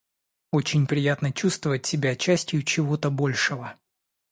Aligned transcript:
Очень 0.51 0.87
приятно 0.87 1.31
чувствовать 1.31 1.85
себя 1.85 2.15
частью 2.15 2.63
чего-то 2.63 3.11
большого 3.11 3.75